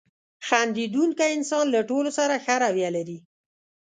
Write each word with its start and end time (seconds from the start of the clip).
•خندېدونکی 0.47 1.27
انسان 1.37 1.65
له 1.75 1.81
ټولو 1.89 2.09
سره 2.19 2.33
ښه 2.43 2.55
رویه 2.63 2.89
لري. 2.97 3.17